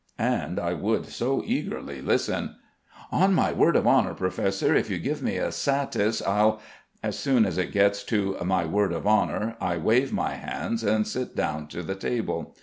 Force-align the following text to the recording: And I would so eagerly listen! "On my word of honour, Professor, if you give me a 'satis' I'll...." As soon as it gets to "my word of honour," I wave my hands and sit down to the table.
And 0.17 0.59
I 0.59 0.73
would 0.73 1.05
so 1.05 1.43
eagerly 1.45 2.01
listen! 2.01 2.55
"On 3.11 3.35
my 3.35 3.51
word 3.51 3.75
of 3.75 3.85
honour, 3.85 4.15
Professor, 4.15 4.73
if 4.73 4.89
you 4.89 4.97
give 4.97 5.21
me 5.21 5.37
a 5.37 5.51
'satis' 5.51 6.23
I'll...." 6.23 6.59
As 7.03 7.19
soon 7.19 7.45
as 7.45 7.59
it 7.59 7.71
gets 7.71 8.03
to 8.05 8.35
"my 8.43 8.65
word 8.65 8.93
of 8.93 9.05
honour," 9.05 9.55
I 9.61 9.77
wave 9.77 10.11
my 10.11 10.33
hands 10.33 10.83
and 10.83 11.05
sit 11.05 11.35
down 11.35 11.67
to 11.67 11.83
the 11.83 11.93
table. 11.93 12.55